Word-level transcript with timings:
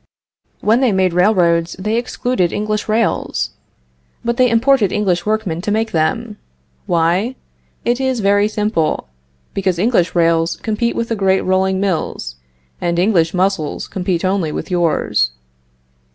When 0.61 0.79
they 0.79 0.91
made 0.91 1.13
railroads 1.13 1.75
they 1.77 1.95
excluded 1.95 2.51
English 2.51 2.89
rails, 2.89 3.51
but 4.25 4.37
they 4.37 4.49
imported 4.49 4.91
English 4.91 5.27
workmen 5.27 5.61
to 5.61 5.69
make 5.69 5.91
them. 5.91 6.39
Why? 6.87 7.35
It 7.85 7.99
is 8.01 8.19
very 8.19 8.47
simple; 8.47 9.09
because 9.53 9.77
English 9.77 10.15
rails 10.15 10.55
compete 10.57 10.95
with 10.95 11.09
the 11.09 11.15
great 11.15 11.41
rolling 11.41 11.79
mills, 11.79 12.37
and 12.81 12.97
English 12.97 13.35
muscles 13.35 13.87
compete 13.87 14.25
only 14.25 14.51
with 14.51 14.71
yours. 14.71 15.33